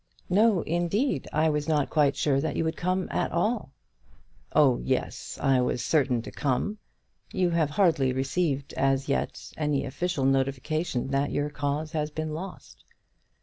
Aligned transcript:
"No, 0.31 0.63
indeed; 0.63 1.27
I 1.31 1.49
was 1.51 1.67
not 1.67 1.91
quite 1.91 2.15
sure 2.15 2.41
that 2.41 2.55
you 2.55 2.63
would 2.63 2.75
come 2.75 3.07
at 3.11 3.31
all." 3.31 3.69
"Oh, 4.51 4.79
yes; 4.79 5.37
I 5.39 5.61
was 5.61 5.85
certain 5.85 6.23
to 6.23 6.31
come. 6.31 6.79
You 7.31 7.51
have 7.51 7.69
hardly 7.69 8.11
received 8.11 8.73
as 8.73 9.07
yet 9.07 9.51
any 9.57 9.85
official 9.85 10.25
notification 10.25 11.09
that 11.09 11.29
your 11.29 11.51
cause 11.51 11.91
has 11.91 12.09
been 12.09 12.33
lost." 12.33 12.83